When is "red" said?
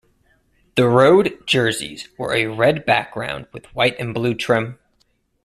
2.47-2.87